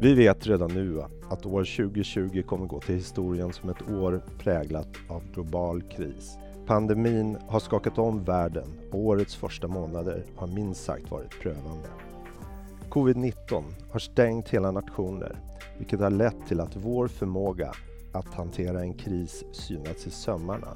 Vi 0.00 0.14
vet 0.14 0.46
redan 0.46 0.70
nu 0.70 1.02
att 1.30 1.46
år 1.46 1.64
2020 1.64 2.42
kommer 2.42 2.66
gå 2.66 2.80
till 2.80 2.94
historien 2.94 3.52
som 3.52 3.70
ett 3.70 3.90
år 3.90 4.22
präglat 4.38 4.88
av 5.08 5.22
global 5.34 5.82
kris. 5.82 6.38
Pandemin 6.66 7.38
har 7.48 7.60
skakat 7.60 7.98
om 7.98 8.24
världen 8.24 8.68
och 8.92 8.98
årets 8.98 9.36
första 9.36 9.68
månader 9.68 10.24
har 10.36 10.46
minst 10.46 10.84
sagt 10.84 11.10
varit 11.10 11.40
prövande. 11.40 11.88
Covid-19 12.90 13.64
har 13.90 13.98
stängt 13.98 14.48
hela 14.48 14.70
nationer, 14.70 15.38
vilket 15.78 16.00
har 16.00 16.10
lett 16.10 16.46
till 16.48 16.60
att 16.60 16.76
vår 16.76 17.08
förmåga 17.08 17.72
att 18.12 18.34
hantera 18.34 18.80
en 18.80 18.94
kris 18.94 19.44
synats 19.52 20.06
i 20.06 20.10
sömmarna, 20.10 20.68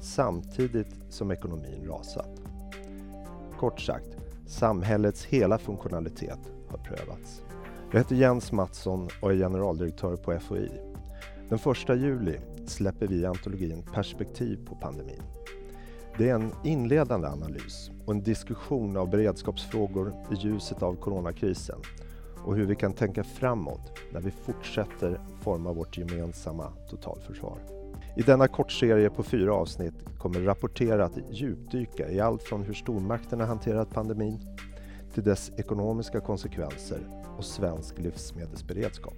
samtidigt 0.00 0.96
som 1.08 1.30
ekonomin 1.30 1.86
rasat. 1.88 2.40
Kort 3.58 3.80
sagt, 3.80 4.16
samhällets 4.46 5.24
hela 5.24 5.58
funktionalitet 5.58 6.38
har 6.68 6.78
prövats. 6.78 7.42
Jag 7.90 7.98
heter 7.98 8.16
Jens 8.16 8.52
Mattsson 8.52 9.08
och 9.22 9.32
är 9.32 9.36
generaldirektör 9.36 10.16
på 10.16 10.38
FOI. 10.38 10.70
Den 11.48 11.58
1 11.58 11.88
juli 11.88 12.38
släpper 12.66 13.06
vi 13.06 13.26
antologin 13.26 13.82
Perspektiv 13.94 14.66
på 14.66 14.74
pandemin. 14.74 15.22
Det 16.18 16.28
är 16.28 16.34
en 16.34 16.52
inledande 16.64 17.28
analys 17.28 17.90
och 18.06 18.14
en 18.14 18.22
diskussion 18.22 18.96
av 18.96 19.10
beredskapsfrågor 19.10 20.12
i 20.32 20.34
ljuset 20.34 20.82
av 20.82 20.94
coronakrisen 20.94 21.78
och 22.44 22.56
hur 22.56 22.66
vi 22.66 22.76
kan 22.76 22.92
tänka 22.92 23.24
framåt 23.24 23.98
när 24.12 24.20
vi 24.20 24.30
fortsätter 24.30 25.20
forma 25.40 25.72
vårt 25.72 25.98
gemensamma 25.98 26.72
totalförsvar. 26.90 27.58
I 28.18 28.22
denna 28.22 28.48
kortserie 28.48 29.10
på 29.10 29.22
fyra 29.22 29.54
avsnitt 29.54 29.94
kommer 30.18 30.40
Rapportera 30.40 31.04
att 31.04 31.18
djupdyka 31.30 32.10
i 32.10 32.20
allt 32.20 32.42
från 32.42 32.62
hur 32.62 32.74
stormakterna 32.74 33.46
hanterat 33.46 33.90
pandemin 33.90 34.40
till 35.14 35.22
dess 35.22 35.52
ekonomiska 35.56 36.20
konsekvenser 36.20 36.98
och 37.38 37.44
svensk 37.44 37.98
livsmedelsberedskap. 37.98 39.16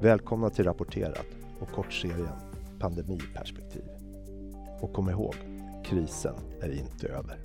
Välkomna 0.00 0.50
till 0.50 0.64
Rapporterat 0.64 1.26
och 1.60 1.68
kortserien 1.68 2.36
Pandemiperspektiv. 2.78 3.84
Och 4.80 4.92
kom 4.92 5.10
ihåg, 5.10 5.34
krisen 5.84 6.34
är 6.60 6.72
inte 6.72 7.08
över. 7.08 7.38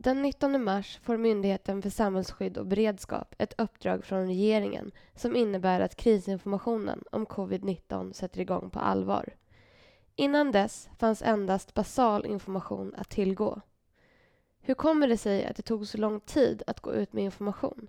Den 0.00 0.22
19 0.22 0.64
mars 0.64 0.98
får 1.02 1.16
Myndigheten 1.16 1.82
för 1.82 1.90
samhällsskydd 1.90 2.58
och 2.58 2.66
beredskap 2.66 3.34
ett 3.38 3.54
uppdrag 3.58 4.04
från 4.04 4.26
regeringen 4.26 4.90
som 5.14 5.36
innebär 5.36 5.80
att 5.80 5.96
krisinformationen 5.96 7.04
om 7.12 7.26
covid-19 7.26 8.12
sätter 8.12 8.40
igång 8.40 8.70
på 8.70 8.78
allvar. 8.78 9.34
Innan 10.16 10.52
dess 10.52 10.88
fanns 10.98 11.22
endast 11.22 11.74
basal 11.74 12.26
information 12.26 12.94
att 12.96 13.10
tillgå. 13.10 13.60
Hur 14.60 14.74
kommer 14.74 15.08
det 15.08 15.16
sig 15.18 15.46
att 15.46 15.56
det 15.56 15.62
tog 15.62 15.86
så 15.86 15.98
lång 15.98 16.20
tid 16.20 16.62
att 16.66 16.80
gå 16.80 16.94
ut 16.94 17.12
med 17.12 17.24
information? 17.24 17.88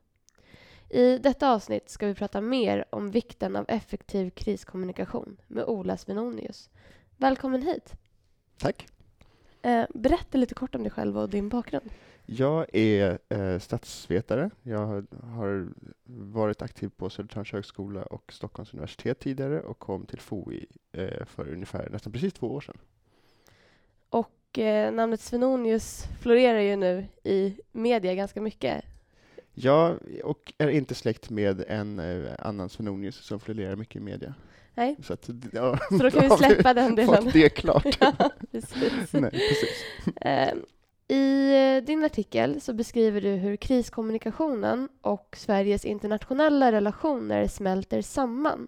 I 0.89 1.17
detta 1.17 1.51
avsnitt 1.51 1.89
ska 1.89 2.07
vi 2.07 2.15
prata 2.15 2.41
mer 2.41 2.85
om 2.89 3.11
vikten 3.11 3.55
av 3.55 3.65
effektiv 3.67 4.29
kriskommunikation 4.29 5.41
med 5.47 5.63
Ola 5.63 5.97
Svenonius. 5.97 6.69
Välkommen 7.17 7.61
hit! 7.61 7.93
Tack! 8.57 8.87
Eh, 9.61 9.85
berätta 9.93 10.37
lite 10.37 10.53
kort 10.53 10.75
om 10.75 10.83
dig 10.83 10.91
själv 10.91 11.17
och 11.17 11.29
din 11.29 11.49
bakgrund. 11.49 11.89
Jag 12.25 12.75
är 12.75 13.19
eh, 13.29 13.59
statsvetare. 13.59 14.49
Jag 14.63 15.05
har, 15.23 15.67
varit 16.11 16.61
aktiv 16.61 16.89
på 16.97 17.09
Södertörns 17.09 17.51
högskola 17.51 18.03
och 18.03 18.33
Stockholms 18.33 18.73
universitet 18.73 19.19
tidigare 19.19 19.61
och 19.61 19.79
kom 19.79 20.05
till 20.05 20.19
FOI 20.19 20.65
eh, 20.91 21.25
för 21.25 21.53
ungefär 21.53 21.89
nästan 21.89 22.13
precis 22.13 22.33
två 22.33 22.47
år 22.47 22.61
sedan. 22.61 22.77
Och 24.09 24.59
eh, 24.59 24.93
namnet 24.93 25.21
Svenonius 25.21 26.03
florerar 26.21 26.59
ju 26.59 26.75
nu 26.75 27.05
i 27.23 27.59
media 27.71 28.15
ganska 28.15 28.41
mycket. 28.41 28.85
Ja, 29.53 29.95
och 30.23 30.53
är 30.57 30.69
inte 30.69 30.95
släkt 30.95 31.29
med 31.29 31.63
en 31.67 31.99
eh, 31.99 32.31
annan 32.39 32.69
Svenonius 32.69 33.15
som 33.15 33.39
florerar 33.39 33.75
mycket 33.75 33.95
i 33.95 33.99
media. 33.99 34.33
Nej. 34.79 34.95
Så, 35.03 35.13
att, 35.13 35.29
ja, 35.53 35.79
Så 35.89 35.97
då 35.97 36.11
kan 36.11 36.21
vi 36.29 36.29
släppa 36.29 36.73
den 36.73 36.95
delen. 36.95 37.29
Det 37.33 37.49
klart. 37.49 37.97
ja, 37.99 38.13
precis. 38.51 39.13
Nej, 39.13 39.31
precis. 39.31 39.85
Eh, 40.21 40.53
I 41.07 41.55
eh, 41.77 41.85
din 41.85 42.03
artikel 42.03 42.61
så 42.61 42.73
beskriver 42.73 43.21
du 43.21 43.29
hur 43.29 43.55
kriskommunikationen 43.55 44.89
och 45.01 45.35
Sveriges 45.37 45.85
internationella 45.85 46.71
relationer 46.71 47.47
smälter 47.47 48.01
samman. 48.01 48.67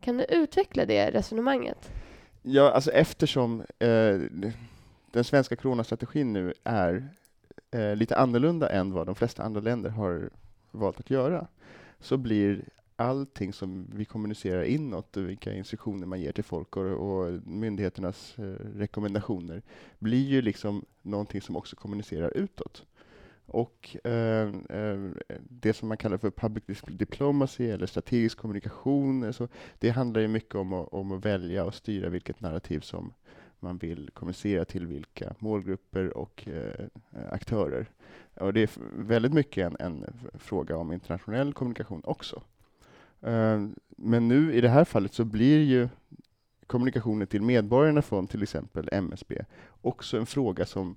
Kan 0.00 0.16
du 0.16 0.24
utveckla 0.24 0.86
det 0.86 1.10
resonemanget? 1.10 1.90
Ja, 2.42 2.70
alltså 2.70 2.90
eftersom 2.90 3.60
eh, 3.78 4.18
den 5.12 5.24
svenska 5.24 5.56
coronastrategin 5.56 6.32
nu 6.32 6.52
är 6.64 7.08
eh, 7.70 7.96
lite 7.96 8.16
annorlunda 8.16 8.68
än 8.68 8.92
vad 8.92 9.06
de 9.06 9.14
flesta 9.14 9.42
andra 9.42 9.60
länder 9.60 9.90
har 9.90 10.30
valt 10.70 11.00
att 11.00 11.10
göra, 11.10 11.46
så 12.00 12.16
blir 12.16 12.64
allting 12.98 13.52
som 13.52 13.86
vi 13.94 14.04
kommunicerar 14.04 14.62
inåt, 14.62 15.16
och 15.16 15.28
vilka 15.28 15.54
instruktioner 15.54 16.06
man 16.06 16.20
ger 16.20 16.32
till 16.32 16.44
folk 16.44 16.76
och, 16.76 16.84
och 16.84 17.32
myndigheternas 17.46 18.38
eh, 18.38 18.42
rekommendationer, 18.74 19.62
blir 19.98 20.26
ju 20.26 20.42
liksom 20.42 20.84
någonting 21.02 21.40
som 21.40 21.56
också 21.56 21.76
kommunicerar 21.76 22.36
utåt. 22.36 22.84
Och 23.46 23.96
eh, 24.04 24.48
eh, 24.68 25.10
det 25.48 25.72
som 25.72 25.88
man 25.88 25.96
kallar 25.96 26.18
för 26.18 26.30
public 26.30 26.82
diplomacy 26.86 27.70
eller 27.70 27.86
strategisk 27.86 28.38
kommunikation, 28.38 29.24
alltså, 29.24 29.48
det 29.78 29.90
handlar 29.90 30.20
ju 30.20 30.28
mycket 30.28 30.54
om 30.54 30.72
att, 30.72 30.88
om 30.88 31.12
att 31.12 31.24
välja 31.24 31.64
och 31.64 31.74
styra 31.74 32.08
vilket 32.08 32.40
narrativ 32.40 32.80
som 32.80 33.12
man 33.60 33.78
vill 33.78 34.10
kommunicera 34.14 34.64
till 34.64 34.86
vilka 34.86 35.34
målgrupper 35.38 36.16
och 36.16 36.48
eh, 36.48 36.86
aktörer. 37.30 37.90
Och 38.34 38.52
det 38.52 38.60
är 38.60 38.70
väldigt 38.96 39.32
mycket 39.32 39.66
en, 39.66 39.76
en 39.80 40.04
fråga 40.34 40.76
om 40.76 40.92
internationell 40.92 41.52
kommunikation 41.52 42.02
också. 42.04 42.42
Ehm, 43.22 43.74
men 43.96 44.28
nu 44.28 44.54
i 44.54 44.60
det 44.60 44.68
här 44.68 44.84
fallet 44.84 45.14
så 45.14 45.24
blir 45.24 45.62
ju 45.62 45.88
kommunikationen 46.66 47.26
till 47.26 47.42
medborgarna 47.42 48.02
från 48.02 48.26
till 48.26 48.42
exempel 48.42 48.88
MSB 48.92 49.44
också 49.82 50.18
en 50.18 50.26
fråga 50.26 50.66
som 50.66 50.96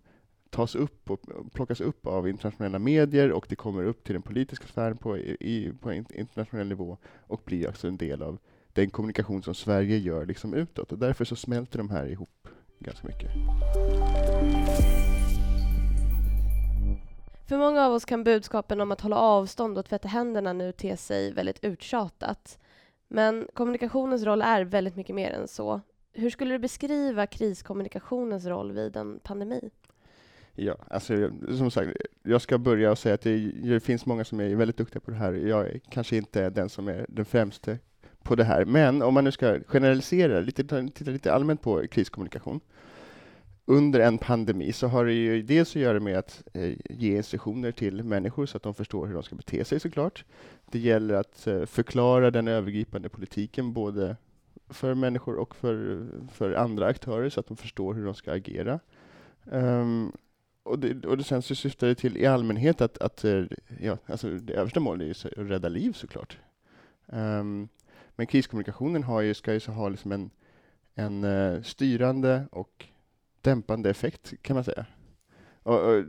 tas 0.49 0.75
upp 0.75 1.11
och 1.11 1.21
plockas 1.53 1.81
upp 1.81 2.07
av 2.07 2.29
internationella 2.29 2.79
medier 2.79 3.31
och 3.31 3.45
det 3.49 3.55
kommer 3.55 3.83
upp 3.83 4.03
till 4.03 4.13
den 4.13 4.21
politiska 4.21 4.67
sfären 4.67 4.97
på, 4.97 5.17
i, 5.17 5.73
på 5.81 5.93
internationell 5.93 6.67
nivå 6.67 6.97
och 7.27 7.41
blir 7.45 7.69
också 7.69 7.87
en 7.87 7.97
del 7.97 8.21
av 8.21 8.37
den 8.73 8.89
kommunikation 8.89 9.43
som 9.43 9.55
Sverige 9.55 9.97
gör 9.97 10.25
liksom 10.25 10.53
utåt. 10.53 10.91
Och 10.91 10.99
därför 10.99 11.25
så 11.25 11.35
smälter 11.35 11.77
de 11.77 11.89
här 11.89 12.05
ihop 12.05 12.47
ganska 12.79 13.07
mycket. 13.07 13.31
För 17.51 17.57
många 17.57 17.85
av 17.85 17.94
oss 17.94 18.06
kan 18.06 18.23
budskapen 18.23 18.81
om 18.81 18.91
att 18.91 19.01
hålla 19.01 19.16
avstånd 19.16 19.78
och 19.78 19.85
tvätta 19.85 20.07
händerna 20.07 20.53
nu 20.53 20.72
te 20.72 20.97
sig 20.97 21.31
väldigt 21.31 21.63
uttjatat. 21.63 22.59
Men 23.07 23.47
kommunikationens 23.53 24.23
roll 24.23 24.41
är 24.41 24.63
väldigt 24.63 24.95
mycket 24.95 25.16
mer 25.16 25.31
än 25.31 25.47
så. 25.47 25.81
Hur 26.13 26.29
skulle 26.29 26.53
du 26.53 26.59
beskriva 26.59 27.28
kriskommunikationens 27.28 28.45
roll 28.45 28.72
vid 28.72 28.95
en 28.95 29.19
pandemi? 29.23 29.69
Ja, 30.56 30.75
alltså 30.90 31.31
som 31.57 31.72
sagt, 31.72 31.91
jag 32.23 32.41
ska 32.41 32.57
börja 32.57 32.91
och 32.91 32.97
säga 32.97 33.16
att 33.16 33.22
det, 33.22 33.38
det, 33.38 33.79
finns 33.79 34.06
många 34.06 34.23
som 34.23 34.40
är 34.40 34.56
väldigt 34.56 34.78
duktiga 34.78 35.00
på 35.00 35.11
det 35.11 35.17
här. 35.17 35.34
Jag 35.34 35.67
är 35.67 35.79
kanske 35.90 36.17
inte 36.17 36.50
den 36.50 36.69
som 36.69 36.88
är 36.88 37.06
den 37.09 37.25
främste 37.25 37.78
på 38.23 38.35
det 38.35 38.44
här, 38.44 38.66
men 38.66 39.01
om 39.01 39.13
man 39.13 39.23
nu 39.23 39.31
ska 39.31 39.59
generalisera, 39.67 40.40
lite, 40.40 40.63
titta 40.94 41.11
lite 41.11 41.34
allmänt 41.34 41.61
på 41.61 41.88
kriskommunikation, 41.88 42.59
under 43.66 43.99
en 43.99 44.17
pandemi 44.17 44.73
så 44.73 44.88
har 44.88 45.05
det 45.05 45.13
ju 45.13 45.41
dels 45.41 45.69
att 45.69 45.81
göra 45.81 45.99
med 45.99 46.17
att 46.17 46.44
eh, 46.53 46.73
ge 46.89 47.17
instruktioner 47.17 47.72
till 47.72 48.03
människor 48.03 48.45
så 48.45 48.57
att 48.57 48.63
de 48.63 48.73
förstår 48.73 49.07
hur 49.07 49.13
de 49.13 49.23
ska 49.23 49.35
bete 49.35 49.66
sig 49.66 49.79
såklart. 49.79 50.25
Det 50.72 50.79
gäller 50.79 51.13
att 51.13 51.47
eh, 51.47 51.66
förklara 51.66 52.31
den 52.31 52.47
övergripande 52.47 53.09
politiken 53.09 53.73
både 53.73 54.16
för 54.69 54.94
människor 54.94 55.35
och 55.35 55.55
för, 55.55 56.07
för 56.31 56.53
andra 56.53 56.87
aktörer 56.87 57.29
så 57.29 57.40
att 57.40 57.47
de 57.47 57.58
förstår 57.58 57.93
hur 57.93 58.05
de 58.05 58.16
ska 58.16 58.31
agera. 58.31 58.79
Um, 59.43 60.11
och, 60.63 60.79
det, 60.79 61.05
och 61.05 61.17
det 61.17 61.23
sen 61.23 61.41
så 61.41 61.55
syftar 61.55 61.87
det 61.87 61.96
till 61.96 62.17
i 62.17 62.25
allmänhet 62.25 62.81
att, 62.81 62.97
att 62.97 63.23
eh, 63.23 63.43
ja, 63.79 63.97
alltså 64.05 64.29
det 64.29 64.53
översta 64.53 64.79
målet 64.79 65.02
är 65.02 65.34
ju 65.37 65.43
att 65.43 65.52
rädda 65.52 65.69
liv 65.69 65.93
såklart. 65.93 66.37
Um, 67.05 67.69
men 68.16 68.28
kriskommunikationen 68.28 69.03
har 69.03 69.22
ju, 69.22 69.34
ska 69.34 69.53
ju 69.53 69.59
så 69.59 69.72
ha 69.72 69.90
liksom 69.90 70.11
en, 70.11 70.29
en 70.96 71.23
uh, 71.23 71.61
styrande 71.61 72.47
och 72.52 72.85
dämpande 73.41 73.90
effekt 73.90 74.34
kan 74.41 74.53
man 74.55 74.64
säga. 74.64 74.85
Och, 75.64 75.90
och, 75.90 76.03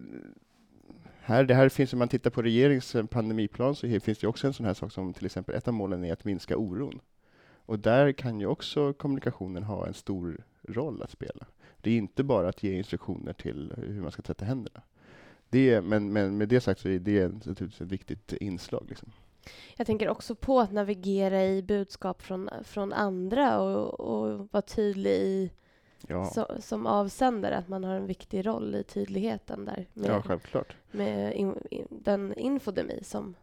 här, 1.20 1.44
det 1.44 1.54
här 1.54 1.68
finns, 1.68 1.92
om 1.92 1.98
man 1.98 2.08
tittar 2.08 2.30
på 2.30 2.42
regeringens 2.42 2.94
eh, 2.94 3.06
pandemiplan 3.06 3.74
så 3.74 4.00
finns 4.00 4.18
det 4.18 4.26
också 4.26 4.46
en 4.46 4.52
sån 4.52 4.66
här 4.66 4.74
sak 4.74 4.92
som 4.92 5.12
till 5.12 5.26
exempel 5.26 5.54
ett 5.54 5.68
av 5.68 5.74
målen 5.74 6.04
är 6.04 6.12
att 6.12 6.24
minska 6.24 6.56
oron. 6.56 7.00
Och 7.66 7.78
där 7.78 8.12
kan 8.12 8.40
ju 8.40 8.46
också 8.46 8.92
kommunikationen 8.92 9.62
ha 9.62 9.86
en 9.86 9.94
stor 9.94 10.44
roll 10.68 11.02
att 11.02 11.10
spela. 11.10 11.46
Det 11.80 11.90
är 11.90 11.96
inte 11.96 12.24
bara 12.24 12.48
att 12.48 12.62
ge 12.62 12.72
instruktioner 12.72 13.32
till 13.32 13.72
hur 13.76 14.02
man 14.02 14.10
ska 14.10 14.22
tvätta 14.22 14.44
händerna. 14.44 14.82
Det, 15.48 15.80
men, 15.80 16.12
men 16.12 16.36
med 16.38 16.48
det 16.48 16.60
sagt 16.60 16.80
så 16.80 16.88
är 16.88 16.98
det 16.98 17.28
naturligtvis 17.28 17.80
ett 17.80 17.92
viktigt 17.92 18.32
inslag. 18.32 18.86
Liksom. 18.88 19.12
Jag 19.76 19.86
tänker 19.86 20.08
också 20.08 20.34
på 20.34 20.60
att 20.60 20.72
navigera 20.72 21.44
i 21.44 21.62
budskap 21.62 22.22
från, 22.22 22.50
från 22.64 22.92
andra 22.92 23.60
och, 23.60 24.00
och 24.00 24.48
vara 24.52 24.62
tydlig 24.62 25.12
i, 25.12 25.50
Ja, 26.08 26.24
så, 26.24 26.46
som 26.60 26.86
avsändare, 26.86 27.56
att 27.56 27.68
man 27.68 27.84
har 27.84 27.94
en 27.94 28.06
viktig 28.06 28.46
roll 28.46 28.74
i 28.74 28.84
tydligheten 28.84 29.64
där 29.64 29.86
med, 29.92 30.10
ja 30.10 30.22
självklart. 30.22 30.76
med 30.90 31.34
in, 31.34 31.54
in, 31.70 31.86
den 31.90 32.34
infodemi 32.38 32.98
som... 33.02 33.34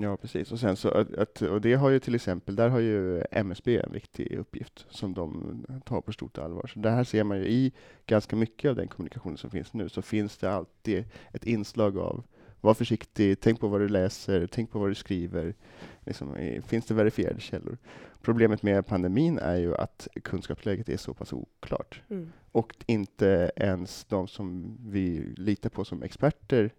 Ja, 0.00 0.16
precis. 0.16 0.52
Och, 0.52 0.60
sen 0.60 0.76
så 0.76 0.88
att, 0.88 1.42
och 1.42 1.60
det 1.60 1.74
har 1.74 1.90
ju 1.90 1.98
till 1.98 2.14
exempel, 2.14 2.56
där 2.56 2.68
har 2.68 2.80
ju 2.80 3.24
MSB 3.30 3.78
en 3.78 3.92
viktig 3.92 4.38
uppgift 4.38 4.86
som 4.90 5.14
de 5.14 5.64
tar 5.84 6.00
på 6.00 6.12
stort 6.12 6.38
allvar. 6.38 6.70
Så 6.74 6.78
där 6.78 7.04
ser 7.04 7.24
man 7.24 7.38
ju 7.38 7.44
i 7.44 7.72
ganska 8.06 8.36
mycket 8.36 8.68
av 8.68 8.76
den 8.76 8.88
kommunikation 8.88 9.36
som 9.36 9.50
finns 9.50 9.72
nu, 9.72 9.88
så 9.88 10.02
finns 10.02 10.38
det 10.38 10.50
alltid 10.50 11.04
ett 11.32 11.44
inslag 11.44 11.98
av 11.98 12.24
var 12.64 12.74
försiktig, 12.74 13.40
tänk 13.40 13.60
på 13.60 13.68
vad 13.68 13.80
du 13.80 13.88
läser, 13.88 14.46
tänk 14.46 14.70
på 14.70 14.78
vad 14.78 14.90
du 14.90 14.94
skriver. 14.94 15.54
Liksom, 16.00 16.34
eh, 16.34 16.62
finns 16.62 16.86
det 16.86 16.94
verifierade 16.94 17.40
källor? 17.40 17.78
Problemet 18.22 18.62
med 18.62 18.86
pandemin 18.86 19.38
är 19.38 19.56
ju 19.56 19.74
att 19.74 20.08
kunskapsläget 20.22 20.88
är 20.88 20.96
så 20.96 21.14
pass 21.14 21.32
oklart. 21.32 22.02
Mm. 22.08 22.32
Och 22.52 22.74
inte 22.86 23.50
ens 23.56 24.04
de 24.04 24.28
som 24.28 24.78
vi 24.80 25.34
litar 25.36 25.70
på 25.70 25.84
som 25.84 26.02
experter 26.02 26.70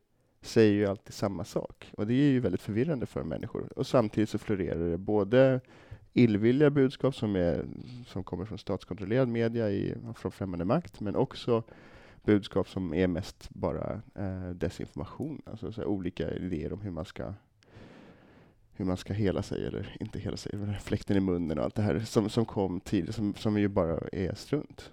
säger 0.42 0.74
ju 0.74 0.86
alltid 0.86 1.14
samma 1.14 1.44
sak. 1.46 1.92
Och 1.98 2.08
det 2.08 2.14
är 2.14 2.32
ju 2.32 2.40
väldigt 2.40 2.62
förvirrande 2.62 3.06
för 3.06 3.24
människor. 3.24 3.70
Och 3.76 3.88
samtidigt 3.88 4.30
så 4.30 4.38
florerar 4.38 4.90
det 4.90 4.98
både 4.98 5.62
illvilliga 6.14 6.70
budskap 6.70 7.16
som, 7.16 7.36
är, 7.36 7.66
som 8.08 8.24
kommer 8.24 8.46
från 8.46 8.58
statskontrollerad 8.58 9.28
media 9.28 9.72
i, 9.72 9.96
från 10.16 10.32
främmande 10.32 10.66
makt, 10.66 11.00
men 11.00 11.16
också 11.16 11.64
budskap 12.25 12.69
som 12.69 12.94
är 12.94 13.07
mest 13.07 13.50
bara 13.50 14.01
eh, 14.16 14.50
desinformation, 14.50 15.42
alltså 15.45 15.72
så 15.72 15.81
här, 15.81 15.88
olika 15.88 16.31
idéer 16.31 16.74
om 16.74 16.81
hur 16.81 16.92
man 16.92 17.06
ska 17.06 17.33
hur 18.77 18.86
man 18.86 18.98
ska 18.98 19.13
hela 19.13 19.44
sig 19.44 19.66
eller 19.68 19.98
inte 20.00 20.19
hela 20.19 20.38
sig, 20.38 20.51
fläkten 20.83 21.18
i 21.18 21.19
munnen 21.19 21.57
och 21.57 21.63
allt 21.63 21.75
det 21.75 21.81
här 21.81 22.00
som, 22.00 22.30
som 22.30 22.45
kom 22.45 22.80
tidigt, 22.80 23.16
som, 23.16 23.36
som 23.36 23.60
ju 23.60 23.68
bara 23.68 24.00
är 24.12 24.36
strunt. 24.36 24.92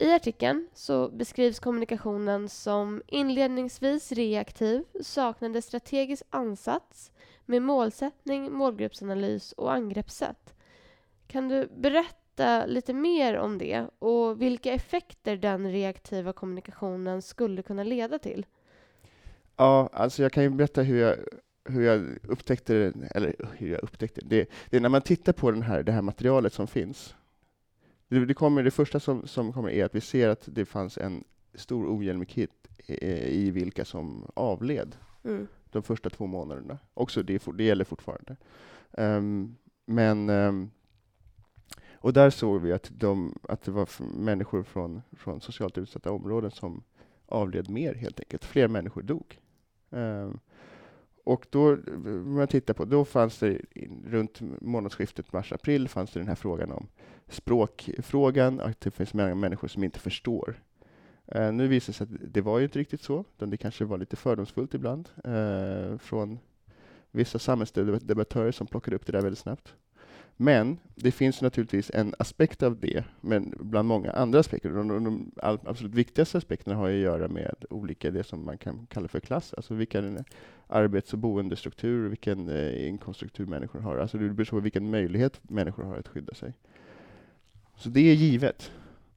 I 0.00 0.12
artikeln 0.12 0.68
så 0.74 1.08
beskrivs 1.08 1.60
kommunikationen 1.60 2.48
som 2.48 3.02
inledningsvis 3.06 4.12
reaktiv, 4.12 4.82
saknade 5.00 5.62
strategisk 5.62 6.22
ansats 6.30 7.10
med 7.48 7.62
målsättning, 7.62 8.52
målgruppsanalys 8.52 9.52
och 9.52 9.72
angreppssätt. 9.72 10.54
Kan 11.26 11.48
du 11.48 11.68
berätta 11.76 12.66
lite 12.66 12.92
mer 12.92 13.36
om 13.36 13.58
det 13.58 13.86
och 13.98 14.42
vilka 14.42 14.72
effekter 14.72 15.36
den 15.36 15.72
reaktiva 15.72 16.32
kommunikationen 16.32 17.22
skulle 17.22 17.62
kunna 17.62 17.82
leda 17.82 18.18
till? 18.18 18.46
Ja, 19.56 19.90
alltså 19.92 20.22
jag 20.22 20.32
kan 20.32 20.42
ju 20.42 20.50
berätta 20.50 20.82
hur 20.82 21.00
jag, 21.00 21.16
hur 21.64 21.82
jag 21.82 22.18
upptäckte 22.28 22.74
det, 22.74 23.08
eller 23.14 23.34
hur 23.56 23.70
jag 23.70 23.82
upptäckte 23.82 24.20
det. 24.24 24.48
Det 24.70 24.76
är 24.76 24.80
när 24.80 24.88
man 24.88 25.02
tittar 25.02 25.32
på 25.32 25.50
den 25.50 25.62
här, 25.62 25.82
det 25.82 25.92
här 25.92 26.02
materialet 26.02 26.52
som 26.52 26.66
finns. 26.66 27.14
Det, 28.08 28.26
det, 28.26 28.34
kommer, 28.34 28.62
det 28.62 28.70
första 28.70 29.00
som, 29.00 29.26
som 29.26 29.52
kommer 29.52 29.70
är 29.70 29.84
att 29.84 29.94
vi 29.94 30.00
ser 30.00 30.28
att 30.28 30.42
det 30.46 30.64
fanns 30.64 30.98
en 30.98 31.24
stor 31.54 31.98
ojämlikhet 31.98 32.50
i, 32.86 33.50
vilka 33.50 33.84
som 33.84 34.30
avled 34.34 34.96
Mm 35.24 35.46
de 35.72 35.82
första 35.82 36.10
två 36.10 36.26
månaderna. 36.26 36.78
Också 36.94 37.22
det, 37.22 37.44
det 37.54 37.64
gäller 37.64 37.84
fortfarande. 37.84 38.36
Um, 38.90 39.56
men 39.86 40.30
um, 40.30 40.70
och 42.00 42.12
där 42.12 42.30
såg 42.30 42.60
vi 42.60 42.72
att, 42.72 42.90
de, 42.94 43.38
att 43.42 43.62
det 43.62 43.70
var 43.70 43.88
människor 44.18 44.62
från, 44.62 45.02
från 45.12 45.40
socialt 45.40 45.78
utsatta 45.78 46.10
områden 46.12 46.50
som 46.50 46.82
avled 47.26 47.70
mer 47.70 47.94
helt 47.94 48.20
enkelt. 48.20 48.44
Fler 48.44 48.68
människor 48.68 49.02
dog. 49.02 49.38
Um, 49.90 50.40
och 51.24 51.46
då, 51.50 51.72
om 51.96 52.34
man 52.34 52.48
tittar 52.48 52.74
på, 52.74 52.84
då 52.84 53.04
fanns 53.04 53.38
det 53.38 53.60
runt 54.04 54.40
månadsskiftet 54.60 55.32
mars-april 55.32 55.88
fanns 55.88 56.10
det 56.10 56.20
den 56.20 56.28
här 56.28 56.34
frågan 56.34 56.72
om 56.72 56.86
språkfrågan, 57.28 58.60
att 58.60 58.80
det 58.80 58.90
finns 58.90 59.14
många 59.14 59.34
människor 59.34 59.68
som 59.68 59.84
inte 59.84 59.98
förstår. 59.98 60.62
Eh, 61.28 61.52
nu 61.52 61.68
visar 61.68 61.92
det 61.92 61.96
sig 61.96 62.04
att 62.04 62.32
det 62.34 62.40
var 62.40 62.58
ju 62.58 62.64
inte 62.64 62.78
riktigt 62.78 63.02
så, 63.02 63.24
utan 63.36 63.50
det 63.50 63.56
kanske 63.56 63.84
var 63.84 63.98
lite 63.98 64.16
fördomsfullt 64.16 64.74
ibland 64.74 65.08
eh, 65.24 65.98
från 65.98 66.38
vissa 67.10 67.38
samhällsdebattörer 67.38 68.52
som 68.52 68.66
plockade 68.66 68.96
upp 68.96 69.06
det 69.06 69.12
där 69.12 69.22
väldigt 69.22 69.38
snabbt. 69.38 69.74
Men 70.40 70.78
det 70.94 71.10
finns 71.10 71.42
naturligtvis 71.42 71.90
en 71.94 72.14
aspekt 72.18 72.62
av 72.62 72.80
det, 72.80 73.04
men 73.20 73.54
bland 73.60 73.88
många 73.88 74.10
andra 74.12 74.40
aspekter. 74.40 74.70
De, 74.70 74.88
de, 74.88 75.04
de 75.04 75.32
absolut 75.64 75.94
viktigaste 75.94 76.38
aspekterna 76.38 76.76
har 76.76 76.88
att 76.88 76.94
göra 76.94 77.28
med 77.28 77.64
olika, 77.70 78.10
det 78.10 78.24
som 78.24 78.44
man 78.44 78.58
kan 78.58 78.86
kalla 78.86 79.08
för 79.08 79.20
klass, 79.20 79.54
alltså 79.54 79.74
vilken 79.74 80.24
arbets 80.66 81.12
och 81.12 81.18
boendestruktur, 81.18 82.08
vilken 82.08 82.48
eh, 82.48 82.88
inkomststruktur 82.88 83.46
människor 83.46 83.80
har. 83.80 83.96
Alltså 83.96 84.18
det 84.18 84.28
beror 84.28 84.44
på 84.44 84.60
vilken 84.60 84.90
möjlighet 84.90 85.40
människor 85.42 85.82
har 85.82 85.96
att 85.96 86.08
skydda 86.08 86.34
sig. 86.34 86.52
Så 87.76 87.88
det 87.88 88.00
är 88.00 88.14
givet. 88.14 88.72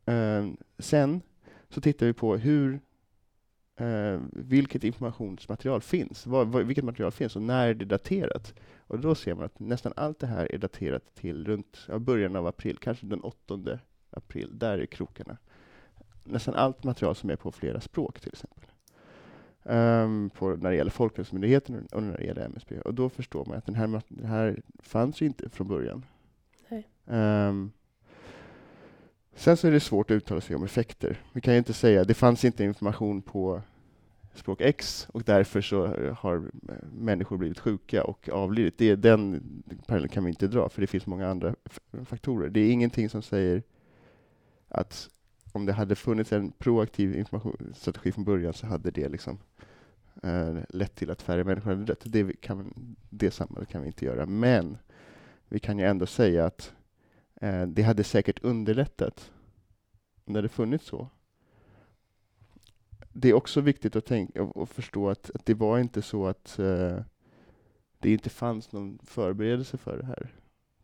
Eh, 0.06 0.48
sen 0.80 1.22
så 1.72 1.82
tittar 1.82 2.06
vi 2.06 2.14
på 2.14 2.38
hur, 2.38 2.80
eh, 3.76 4.20
vilket 4.32 4.84
informationsmaterial 4.84 5.82
finns, 5.82 6.28
vad, 6.28 6.48
vad, 6.48 6.66
vilket 6.66 6.86
material 6.86 7.12
finns 7.12 7.36
och 7.36 7.42
när 7.42 7.68
är 7.68 7.74
det 7.74 7.86
daterat. 7.86 8.54
Och 8.78 9.00
då 9.00 9.16
ser 9.16 9.36
man 9.36 9.46
att 9.46 9.60
nästan 9.60 9.94
allt 9.96 10.20
det 10.20 10.28
här 10.28 10.52
är 10.56 10.58
daterat 10.58 11.16
till 11.16 11.46
runt 11.46 11.80
ja, 11.88 12.00
början 12.00 12.36
av 12.36 12.48
april, 12.48 12.78
kanske 12.78 13.06
den 13.06 13.22
8 13.22 13.80
april. 14.10 14.60
Där 14.60 14.78
är 14.78 14.86
krokarna. 14.86 15.38
Nästan 16.24 16.56
allt 16.56 16.84
material 16.84 17.16
som 17.16 17.30
är 17.30 17.36
på 17.36 17.52
flera 17.52 17.82
språk 17.82 18.20
till 18.20 18.32
exempel. 18.34 18.70
Ehm, 19.64 20.30
på, 20.30 20.50
när 20.50 20.70
det 20.70 20.76
gäller 20.76 20.92
Folkhälsomyndigheten 20.92 21.88
och 21.92 22.04
när 22.04 22.18
det 22.18 22.24
gäller 22.24 22.46
MSB. 22.46 22.80
Och 22.80 22.94
då 22.94 23.10
förstår 23.10 23.46
man 23.46 23.58
att 23.58 23.66
den 23.66 23.76
här, 23.76 24.02
det 24.08 24.28
här 24.28 24.62
fanns 24.80 25.22
ju 25.22 25.26
inte 25.26 25.50
från 25.50 25.68
början. 25.68 26.06
Nej. 26.70 26.88
Sen 29.42 29.58
så 29.58 29.68
är 29.68 29.72
det 29.72 29.80
svårt 29.80 30.12
att 30.12 30.16
uttala 30.16 30.42
sig 30.42 30.56
om 30.56 30.64
effekter. 30.64 31.22
Vi 31.34 31.42
kan 31.42 31.54
ju 31.54 31.58
inte 31.58 31.74
säga, 31.74 32.04
det 32.04 32.14
fanns 32.14 32.46
inte 32.46 32.64
information 32.64 33.22
på 33.22 33.62
språk 34.34 34.62
X 34.62 35.08
och 35.14 35.24
därför 35.24 35.62
så 35.62 35.88
har 36.18 36.52
människor 36.94 37.38
blivit 37.38 37.60
sjuka 37.60 38.04
och 38.04 38.30
avlidit. 38.30 38.78
Det, 38.78 38.96
den 38.96 39.44
parallellen 39.88 40.10
kan 40.10 40.24
vi 40.24 40.30
inte 40.30 40.48
dra, 40.48 40.70
för 40.70 40.82
det 40.82 40.88
finns 40.88 41.06
många 41.06 41.28
andra 41.28 41.56
faktorer. 42.06 42.50
Det 42.50 42.60
är 42.60 42.72
ingenting 42.72 43.10
som 43.10 43.22
säger 43.22 43.64
att 44.70 45.10
om 45.52 45.66
det 45.66 45.74
hade 45.74 45.96
funnits 45.96 46.34
en 46.34 46.52
proaktiv 46.52 47.16
informationsstrategi 47.16 48.12
från 48.12 48.24
början 48.24 48.54
så 48.54 48.68
hade 48.68 48.92
det 48.92 49.10
liksom 49.10 49.40
eh, 50.24 50.58
lett 50.70 50.96
till 50.96 51.12
att 51.12 51.22
färre 51.22 51.44
människor 51.44 51.72
hade 51.72 51.86
dött. 51.86 52.04
Det 52.04 52.42
kan, 52.42 52.74
det 53.10 53.32
samma 53.32 53.66
kan 53.66 53.82
vi 53.82 53.88
inte 53.88 54.06
göra. 54.06 54.26
Men 54.26 54.78
vi 55.50 55.60
kan 55.60 55.80
ju 55.80 55.86
ändå 55.86 56.06
säga 56.06 56.46
att 56.46 56.68
eh, 56.70 56.81
Eh, 57.42 57.68
det 57.68 57.84
hade 57.84 58.04
säkert 58.04 58.44
underlättat 58.44 59.32
om 60.26 60.34
det 60.34 60.38
hade 60.38 60.50
funnits 60.50 60.86
så. 60.86 61.10
Det 63.14 63.30
är 63.30 63.34
också 63.34 63.62
viktigt 63.62 63.96
att 63.96 64.06
tänka 64.06 64.44
och 64.44 64.70
förstå 64.70 65.10
att, 65.10 65.32
att 65.36 65.46
det 65.46 65.54
var 65.54 65.80
inte 65.80 66.02
så 66.02 66.28
att 66.28 66.60
eh, 66.60 67.00
det 68.00 68.14
inte 68.14 68.30
fanns 68.30 68.72
någon 68.72 69.00
förberedelse 69.04 69.78
för 69.78 69.98
det 69.98 70.06
här. 70.06 70.34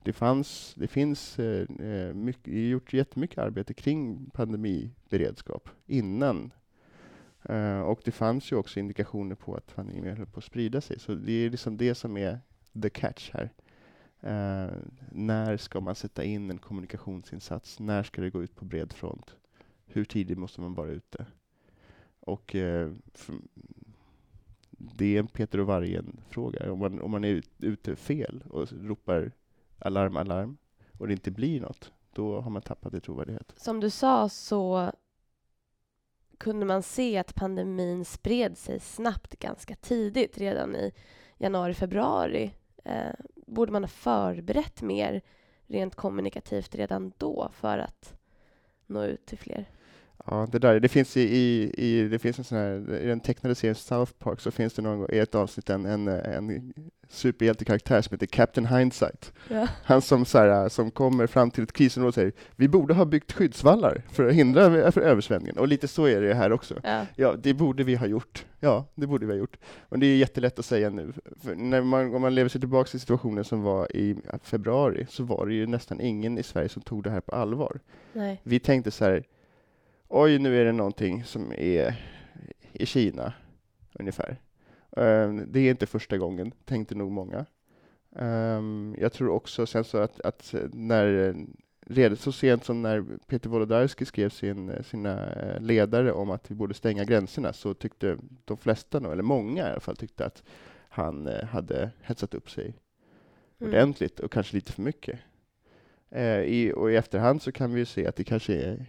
Det, 0.03 0.13
fanns, 0.13 0.73
det 0.77 0.87
finns 0.87 1.39
eh, 1.39 1.67
eh, 1.79 2.13
mycket, 2.13 2.43
det 2.43 2.59
är 2.59 2.67
gjort 2.67 2.93
jättemycket 2.93 3.37
arbete 3.37 3.73
kring 3.73 4.29
pandemiberedskap 4.29 5.69
innan. 5.85 6.53
Eh, 7.43 7.79
och 7.79 8.01
det 8.03 8.11
fanns 8.11 8.51
ju 8.51 8.55
också 8.55 8.79
indikationer 8.79 9.35
på 9.35 9.55
att 9.55 9.75
pandemin 9.75 10.17
höll 10.17 10.25
på 10.25 10.39
att 10.39 10.43
sprida 10.43 10.81
sig. 10.81 10.99
Så 10.99 11.15
det 11.15 11.31
är 11.31 11.49
liksom 11.49 11.77
det 11.77 11.95
som 11.95 12.17
är 12.17 12.39
the 12.81 12.89
catch 12.89 13.31
här. 13.33 13.51
Eh, 14.21 14.69
när 15.11 15.57
ska 15.57 15.81
man 15.81 15.95
sätta 15.95 16.23
in 16.23 16.51
en 16.51 16.57
kommunikationsinsats? 16.57 17.79
När 17.79 18.03
ska 18.03 18.21
det 18.21 18.29
gå 18.29 18.43
ut 18.43 18.55
på 18.55 18.65
bred 18.65 18.93
front? 18.93 19.35
Hur 19.85 20.05
tidigt 20.05 20.37
måste 20.37 20.61
man 20.61 20.73
vara 20.73 20.91
ute? 20.91 21.25
Och 22.19 22.55
eh, 22.55 22.91
det 24.69 25.15
är 25.15 25.19
en 25.19 25.27
Peter 25.27 25.59
och 25.59 25.67
vargen-fråga. 25.67 26.71
Om 26.71 26.79
man, 26.79 27.01
om 27.01 27.11
man 27.11 27.23
är 27.23 27.29
ut- 27.29 27.49
ute 27.57 27.95
fel 27.95 28.43
och 28.49 28.71
ropar 28.71 29.31
alarm, 29.79 30.17
alarm 30.17 30.57
och 30.97 31.07
det 31.07 31.13
inte 31.13 31.31
blir 31.31 31.61
något, 31.61 31.91
då 32.13 32.41
har 32.41 32.49
man 32.49 32.61
tappat 32.61 32.93
i 32.93 32.99
trovärdighet. 32.99 33.53
Som 33.57 33.79
du 33.79 33.89
sa 33.89 34.29
så 34.29 34.91
kunde 36.37 36.65
man 36.65 36.83
se 36.83 37.17
att 37.17 37.35
pandemin 37.35 38.05
spred 38.05 38.57
sig 38.57 38.79
snabbt 38.79 39.39
ganska 39.39 39.75
tidigt, 39.75 40.37
redan 40.37 40.75
i 40.75 40.91
januari, 41.37 41.73
februari. 41.73 42.51
Eh, 42.83 43.13
borde 43.47 43.71
man 43.71 43.83
ha 43.83 43.87
förberett 43.87 44.81
mer 44.81 45.21
rent 45.67 45.95
kommunikativt 45.95 46.75
redan 46.75 47.11
då 47.17 47.49
för 47.53 47.77
att 47.77 48.13
nå 48.85 49.03
ut 49.03 49.25
till 49.25 49.37
fler? 49.37 49.65
Ja, 50.25 50.47
det 50.51 50.59
där, 50.59 50.79
det 50.79 50.87
finns 50.87 51.17
i, 51.17 51.21
i, 51.21 51.73
i 51.77 52.07
det 52.07 52.19
finns 52.19 52.39
en 52.39 52.43
sån 52.43 52.57
här, 52.57 52.99
i 53.01 53.07
den 53.07 53.19
tecknade 53.19 53.55
serien 53.55 53.75
South 53.75 54.11
Park 54.19 54.39
så 54.39 54.51
finns 54.51 54.73
det 54.73 54.81
någon 54.81 54.99
gång 54.99 55.07
i 55.11 55.19
ett 55.19 55.35
avsnitt 55.35 55.69
en, 55.69 55.85
en, 55.85 56.07
en 56.07 56.73
superhjältekaraktär 57.09 58.01
som 58.01 58.13
heter 58.13 58.25
Captain 58.25 58.67
Hindsight. 58.67 59.33
Ja. 59.49 59.67
Han 59.83 60.01
som, 60.01 60.25
så 60.25 60.37
här, 60.37 60.69
som 60.69 60.91
kommer 60.91 61.27
fram 61.27 61.51
till 61.51 61.63
ett 61.63 61.73
krisområde 61.73 62.07
och 62.07 62.13
säger 62.13 62.31
vi 62.55 62.67
borde 62.67 62.93
ha 62.93 63.05
byggt 63.05 63.31
skyddsvallar 63.31 64.01
för 64.11 64.27
att 64.27 64.33
hindra 64.33 64.91
för 64.91 65.01
översvämningen. 65.01 65.57
Och 65.57 65.67
lite 65.67 65.87
så 65.87 66.05
är 66.05 66.21
det 66.21 66.33
här 66.33 66.51
också. 66.51 66.75
Ja. 66.83 67.05
Ja, 67.15 67.35
det 67.37 67.53
borde 67.53 67.83
vi 67.83 67.95
ha 67.95 68.07
gjort. 68.07 68.45
Ja, 68.59 68.85
det 68.95 69.07
borde 69.07 69.25
vi 69.25 69.31
ha 69.31 69.39
gjort. 69.39 69.57
Och 69.79 69.99
det 69.99 70.05
är 70.05 70.17
jättelätt 70.17 70.59
att 70.59 70.65
säga 70.65 70.89
nu. 70.89 71.13
För 71.43 71.55
när 71.55 71.81
man, 71.81 72.15
om 72.15 72.21
man 72.21 72.35
lever 72.35 72.49
sig 72.49 72.61
tillbaka 72.61 72.89
till 72.89 72.99
situationen 72.99 73.43
som 73.43 73.61
var 73.61 73.95
i 73.95 74.15
februari, 74.43 75.05
så 75.09 75.23
var 75.23 75.45
det 75.45 75.53
ju 75.53 75.67
nästan 75.67 76.01
ingen 76.01 76.37
i 76.37 76.43
Sverige 76.43 76.69
som 76.69 76.81
tog 76.81 77.03
det 77.03 77.09
här 77.09 77.21
på 77.21 77.35
allvar. 77.35 77.79
Nej. 78.13 78.41
Vi 78.43 78.59
tänkte 78.59 78.91
så 78.91 79.05
här, 79.05 79.23
oj, 80.07 80.39
nu 80.39 80.61
är 80.61 80.65
det 80.65 80.71
någonting 80.71 81.23
som 81.23 81.51
är 81.57 81.95
i 82.73 82.85
Kina, 82.85 83.33
ungefär. 83.93 84.37
Ehm, 84.97 85.51
Det 85.51 85.59
är 85.59 85.69
inte 85.71 85.85
första 85.85 86.17
gången, 86.17 86.51
tänkte 86.65 86.95
nog 86.95 87.11
många. 87.11 87.45
Ehm, 88.15 88.95
Jag 88.99 89.13
tror 89.13 89.29
också 89.29 89.65
sen 89.65 89.83
så 89.83 89.97
att, 89.97 90.21
att 90.21 90.53
när 90.73 91.35
redan 91.89 92.17
så 92.17 92.31
sent 92.31 92.65
som 92.65 92.81
när 92.81 93.05
Peter 93.27 93.49
Wolodarski 93.49 94.05
skrev 94.05 94.29
sin, 94.29 94.83
sina 94.83 95.33
eh, 95.33 95.61
ledare 95.61 96.11
om 96.11 96.29
att 96.31 96.51
vi 96.51 96.55
borde 96.55 96.73
stänga 96.73 97.03
gränserna 97.03 97.53
så 97.53 97.73
tyckte 97.73 98.17
de 98.45 98.57
flesta, 98.57 98.97
eller 98.97 99.23
många 99.23 99.67
i 99.67 99.71
alla 99.71 99.79
fall, 99.79 99.95
tyckte 99.95 100.25
att 100.25 100.43
han 100.89 101.27
eh, 101.27 101.43
hade 101.45 101.89
hetsat 102.01 102.33
upp 102.33 102.49
sig 102.49 102.73
Mm. 103.59 103.73
ordentligt 103.73 104.19
och 104.19 104.31
kanske 104.31 104.55
lite 104.55 104.71
för 104.71 104.81
mycket. 104.81 105.19
Eh, 106.09 106.39
i, 106.41 106.73
och 106.75 106.91
i 106.91 106.95
efterhand 106.95 107.41
så 107.41 107.51
kan 107.51 107.73
vi 107.73 107.79
ju 107.79 107.85
se 107.85 108.07
att 108.07 108.15
det 108.15 108.23
kanske 108.23 108.53
är, 108.55 108.85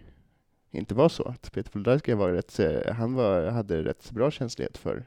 inte 0.70 0.94
var 0.94 1.08
så, 1.08 1.22
att 1.22 1.52
Peter 1.52 1.70
Wolodarski 1.72 2.14
var 2.14 2.32
rätt, 2.32 2.60
han 2.96 3.14
var, 3.14 3.46
hade 3.46 3.84
rätt 3.84 4.10
bra 4.10 4.30
känslighet 4.30 4.78
för 4.78 5.06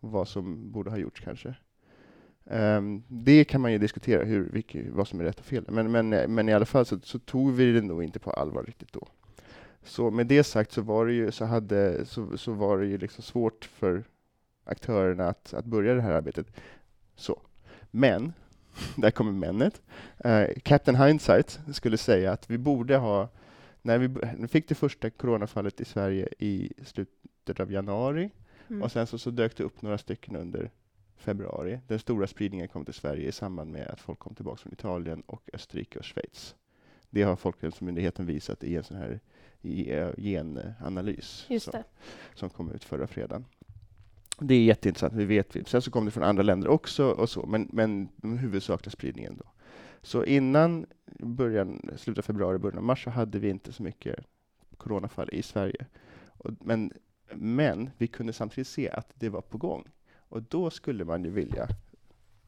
vad 0.00 0.28
som 0.28 0.72
borde 0.72 0.90
ha 0.90 0.96
gjorts 0.96 1.20
kanske. 1.20 1.54
Um, 2.50 3.02
det 3.08 3.44
kan 3.44 3.60
man 3.60 3.72
ju 3.72 3.78
diskutera, 3.78 4.24
hur, 4.24 4.50
vilket, 4.50 4.92
vad 4.92 5.08
som 5.08 5.20
är 5.20 5.24
rätt 5.24 5.38
och 5.40 5.44
fel. 5.44 5.64
Men, 5.68 5.90
men, 5.90 6.08
men 6.08 6.48
i 6.48 6.52
alla 6.52 6.66
fall 6.66 6.86
så, 6.86 6.98
så 7.02 7.18
tog 7.18 7.52
vi 7.52 7.72
det 7.72 7.80
nog 7.80 8.04
inte 8.04 8.18
på 8.18 8.30
allvar 8.30 8.62
riktigt 8.62 8.92
då. 8.92 9.08
Så 9.82 10.10
med 10.10 10.26
det 10.26 10.44
sagt 10.44 10.72
så 10.72 10.82
var 10.82 11.06
det 11.06 11.12
ju, 11.12 11.30
så 11.30 11.44
hade, 11.44 12.06
så, 12.06 12.38
så 12.38 12.52
var 12.52 12.78
det 12.78 12.86
ju 12.86 12.98
liksom 12.98 13.22
svårt 13.22 13.64
för 13.64 14.04
aktörerna 14.64 15.28
att, 15.28 15.54
att 15.54 15.64
börja 15.64 15.94
det 15.94 16.00
här 16.00 16.12
arbetet. 16.12 16.46
Så. 17.16 17.40
Men, 17.90 18.32
där 18.96 19.10
kommer 19.10 19.32
männet. 19.32 19.82
uh, 20.24 20.44
Captain 20.62 20.96
Hindsight 20.96 21.60
skulle 21.72 21.96
säga 21.96 22.32
att 22.32 22.50
vi 22.50 22.58
borde 22.58 22.96
ha, 22.96 23.28
när 23.88 23.98
vi, 23.98 24.08
vi 24.38 24.48
fick 24.48 24.68
det 24.68 24.74
första 24.74 25.10
coronafallet 25.10 25.80
i 25.80 25.84
Sverige 25.84 26.28
i 26.38 26.72
slutet 26.84 27.60
av 27.60 27.72
januari, 27.72 28.30
Mm. 28.70 28.82
och 28.82 28.92
sen 28.92 29.06
så, 29.06 29.18
så 29.18 29.30
dök 29.30 29.56
det 29.56 29.64
upp 29.64 29.82
några 29.82 29.98
stycken 29.98 30.36
under 30.36 30.70
februari. 31.16 31.80
Den 31.86 31.98
stora 31.98 32.26
spridningen 32.26 32.68
kom 32.68 32.84
till 32.84 32.94
Sverige 32.94 33.28
i 33.28 33.32
samband 33.32 33.72
med 33.72 33.88
att 33.88 34.00
folk 34.00 34.18
kom 34.18 34.34
tillbaka 34.34 34.56
från 34.56 34.72
Italien 34.72 35.22
och 35.26 35.50
Österrike 35.52 35.98
och 35.98 36.04
Schweiz. 36.04 36.54
Det 37.10 37.22
har 37.22 37.36
Folkhälsomyndigheten 37.36 38.26
visat 38.26 38.64
i 38.64 38.76
en 38.76 38.84
sån 38.84 38.96
här 38.96 39.20
eh, 39.62 40.10
genanalys 40.16 41.46
som, 41.60 41.72
det. 41.72 41.84
som 42.34 42.50
kom 42.50 42.72
ut 42.72 42.84
förra 42.84 43.06
fredagen. 43.06 43.44
Det 44.40 44.54
är 44.54 44.62
jätteintressant, 44.64 45.14
vi 45.14 45.24
vet. 45.24 45.68
Sen 45.68 45.82
så 45.82 45.90
kom 45.90 46.04
det 46.04 46.10
från 46.10 46.24
andra 46.24 46.42
länder 46.42 46.68
också, 46.68 47.10
och 47.10 47.30
så, 47.30 47.46
men, 47.46 47.68
men 47.72 48.08
den 48.16 48.38
huvudsakliga 48.38 48.90
spridningen 48.90 49.36
då. 49.36 49.44
Så 50.02 50.24
innan 50.24 50.86
början, 51.18 51.90
slutet 51.96 52.22
av 52.22 52.26
februari, 52.26 52.58
början 52.58 52.78
av 52.78 52.84
mars 52.84 53.04
så 53.04 53.10
hade 53.10 53.38
vi 53.38 53.48
inte 53.48 53.72
så 53.72 53.82
mycket 53.82 54.24
coronafall 54.76 55.28
i 55.32 55.42
Sverige. 55.42 55.86
Och, 56.26 56.50
men, 56.60 56.92
men 57.34 57.90
vi 57.98 58.06
kunde 58.06 58.32
samtidigt 58.32 58.68
se 58.68 58.90
att 58.90 59.12
det 59.14 59.28
var 59.28 59.40
på 59.40 59.58
gång. 59.58 59.84
Och 60.16 60.42
då 60.42 60.70
skulle 60.70 61.04
man 61.04 61.24
ju 61.24 61.30
vilja, 61.30 61.68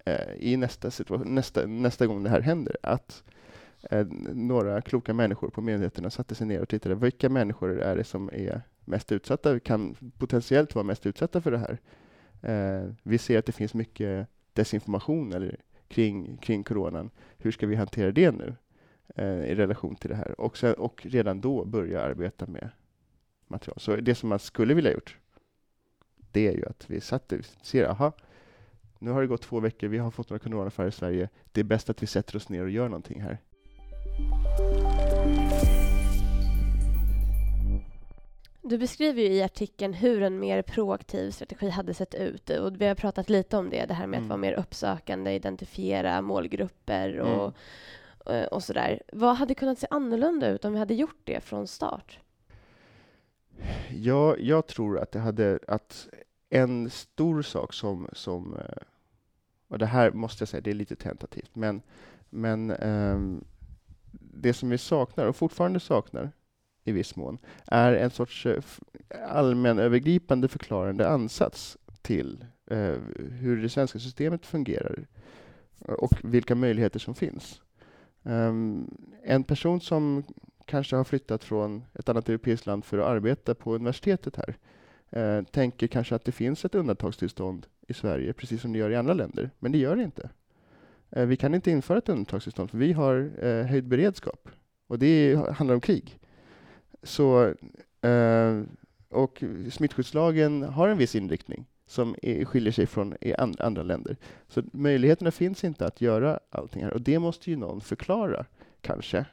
eh, 0.04 0.34
i 0.38 0.56
nästa, 0.56 0.90
situation, 0.90 1.34
nästa, 1.34 1.66
nästa 1.66 2.06
gång 2.06 2.22
det 2.22 2.30
här 2.30 2.40
händer, 2.40 2.76
att 2.82 3.24
eh, 3.90 4.06
några 4.34 4.82
kloka 4.82 5.14
människor 5.14 5.50
på 5.50 5.60
myndigheterna 5.60 6.10
satte 6.10 6.34
sig 6.34 6.46
ner 6.46 6.60
och 6.60 6.68
tittade. 6.68 6.94
Vilka 6.94 7.28
människor 7.28 7.80
är 7.80 7.96
det 7.96 8.04
som 8.04 8.30
är 8.32 8.62
mest 8.84 9.12
utsatta, 9.12 9.60
kan 9.60 9.96
potentiellt 10.18 10.74
vara 10.74 10.84
mest 10.84 11.06
utsatta 11.06 11.40
för 11.40 11.50
det 11.50 11.58
här? 11.58 11.78
Eh, 12.42 12.92
vi 13.02 13.18
ser 13.18 13.38
att 13.38 13.46
det 13.46 13.52
finns 13.52 13.74
mycket 13.74 14.28
desinformation 14.52 15.32
eller, 15.32 15.56
kring, 15.90 16.36
kring 16.36 16.64
coronan. 16.64 17.10
Hur 17.38 17.50
ska 17.50 17.66
vi 17.66 17.76
hantera 17.76 18.12
det 18.12 18.30
nu 18.30 18.54
eh, 19.16 19.44
i 19.44 19.54
relation 19.54 19.96
till 19.96 20.10
det 20.10 20.16
här? 20.16 20.40
Och, 20.40 20.58
sen, 20.58 20.74
och 20.74 21.06
redan 21.06 21.40
då 21.40 21.64
börja 21.64 22.02
arbeta 22.02 22.46
med 22.46 22.70
material. 23.46 23.80
Så 23.80 23.96
det 23.96 24.14
som 24.14 24.28
man 24.28 24.38
skulle 24.38 24.74
vilja 24.74 24.92
gjort, 24.92 25.18
det 26.32 26.48
är 26.48 26.52
ju 26.52 26.66
att 26.66 26.90
vi 26.90 27.00
satt 27.00 27.32
och 27.32 27.44
ser, 27.62 27.84
aha, 27.84 28.12
nu 28.98 29.10
har 29.10 29.20
det 29.20 29.26
gått 29.26 29.42
två 29.42 29.60
veckor, 29.60 29.88
vi 29.88 29.98
har 29.98 30.10
fått 30.10 30.30
några 30.30 30.38
coronafall 30.38 30.88
i 30.88 30.92
Sverige. 30.92 31.28
Det 31.52 31.60
är 31.60 31.64
bäst 31.64 31.90
att 31.90 32.02
vi 32.02 32.06
sätter 32.06 32.36
oss 32.36 32.48
ner 32.48 32.62
och 32.62 32.70
gör 32.70 32.88
någonting 32.88 33.20
här. 33.20 33.38
Du 38.62 38.78
beskriver 38.78 39.22
ju 39.22 39.28
i 39.28 39.42
artikeln 39.42 39.92
hur 39.94 40.22
en 40.22 40.38
mer 40.38 40.62
proaktiv 40.62 41.30
strategi 41.30 41.68
hade 41.68 41.94
sett 41.94 42.14
ut. 42.14 42.50
Och 42.50 42.80
vi 42.80 42.86
har 42.86 42.94
pratat 42.94 43.28
lite 43.30 43.56
om 43.56 43.70
det, 43.70 43.86
det 43.86 43.94
här 43.94 44.06
med 44.06 44.16
att 44.18 44.20
Mm. 44.20 44.28
vara 44.28 44.38
mer 44.38 44.52
uppsökande, 44.52 45.32
identifiera 45.34 46.22
målgrupper 46.22 47.18
och, 47.18 47.28
Mm. 47.28 48.44
och, 48.46 48.52
och 48.52 48.62
sådär. 48.62 49.02
Vad 49.12 49.36
hade 49.36 49.54
kunnat 49.54 49.78
se 49.78 49.86
annorlunda 49.90 50.48
ut 50.48 50.64
om 50.64 50.72
vi 50.72 50.78
hade 50.78 50.94
gjort 50.94 51.20
det 51.24 51.40
från 51.40 51.66
start? 51.66 52.18
Ja, 53.90 54.36
jag 54.36 54.66
tror 54.66 54.98
att 54.98 55.12
det 55.12 55.18
hade, 55.18 55.58
att 55.68 56.08
en 56.50 56.90
stor 56.90 57.42
sak 57.42 57.72
som, 57.72 58.08
som 58.12 58.56
eh, 58.56 58.82
och 59.68 59.78
det 59.78 59.86
här 59.86 60.10
måste 60.12 60.42
jag 60.42 60.48
säga, 60.48 60.60
det 60.60 60.70
är 60.70 60.74
lite 60.74 60.96
tentativt, 60.96 61.50
men, 61.54 61.82
men 62.30 62.70
ehm, 62.70 63.44
det 64.12 64.54
som 64.54 64.70
vi 64.70 64.78
saknar, 64.78 65.26
och 65.26 65.36
fortfarande 65.36 65.80
saknar 65.80 66.32
i 66.90 66.92
viss 66.92 67.16
mån, 67.16 67.38
är 67.66 67.92
en 67.92 68.10
sorts 68.10 68.46
eh, 68.46 68.62
allmänövergripande 69.28 70.48
förklarande 70.48 71.08
ansats 71.08 71.78
till 72.02 72.44
eh, 72.70 72.94
hur 73.16 73.62
det 73.62 73.68
svenska 73.68 73.98
systemet 73.98 74.46
fungerar 74.46 75.06
eh, 75.88 75.94
och 75.94 76.12
vilka 76.22 76.54
möjligheter 76.54 76.98
som 76.98 77.14
finns. 77.14 77.60
Um, 78.22 78.90
en 79.22 79.44
person 79.44 79.80
som 79.80 80.24
kanske 80.64 80.96
har 80.96 81.04
flyttat 81.04 81.44
från 81.44 81.84
ett 81.94 82.08
annat 82.08 82.28
europeiskt 82.28 82.66
land 82.66 82.84
för 82.84 82.98
att 82.98 83.06
arbeta 83.06 83.54
på 83.54 83.74
universitetet 83.74 84.36
här, 84.36 84.56
eh, 85.10 85.44
tänker 85.44 85.86
kanske 85.86 86.14
att 86.14 86.24
det 86.24 86.32
finns 86.32 86.64
ett 86.64 86.74
undantagstillstånd 86.74 87.66
i 87.88 87.94
Sverige, 87.94 88.32
precis 88.32 88.62
som 88.62 88.72
det 88.72 88.78
gör 88.78 88.90
i 88.90 88.96
andra 88.96 89.14
länder, 89.14 89.50
men 89.58 89.72
det 89.72 89.78
gör 89.78 89.96
det 89.96 90.02
inte. 90.02 90.30
Eh, 91.10 91.26
vi 91.26 91.36
kan 91.36 91.54
inte 91.54 91.70
införa 91.70 91.98
ett 91.98 92.08
undantagstillstånd, 92.08 92.70
för 92.70 92.78
vi 92.78 92.92
har 92.92 93.32
eh, 93.38 93.66
höjd 93.66 93.88
beredskap, 93.88 94.48
och 94.86 94.98
det 94.98 95.34
handlar 95.54 95.74
om 95.74 95.80
krig. 95.80 96.19
Så, 97.02 97.54
eh, 98.00 98.62
och 99.08 99.44
smittskyddslagen 99.70 100.62
har 100.62 100.88
en 100.88 100.98
viss 100.98 101.14
inriktning 101.14 101.66
som 101.86 102.14
är, 102.22 102.44
skiljer 102.44 102.72
sig 102.72 102.86
från 102.86 103.14
i 103.20 103.34
and, 103.34 103.60
andra 103.60 103.82
länder. 103.82 104.16
Så 104.48 104.62
möjligheterna 104.72 105.30
finns 105.30 105.64
inte 105.64 105.86
att 105.86 106.00
göra 106.00 106.40
allting 106.50 106.84
här, 106.84 106.92
och 106.92 107.00
det 107.00 107.18
måste 107.18 107.50
ju 107.50 107.56
någon 107.56 107.80
förklara, 107.80 108.46
kanske. 108.80 109.26